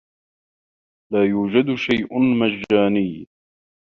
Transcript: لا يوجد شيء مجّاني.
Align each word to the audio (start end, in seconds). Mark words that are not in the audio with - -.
لا 1.13 1.23
يوجد 1.25 1.75
شيء 1.75 2.19
مجّاني. 2.19 3.27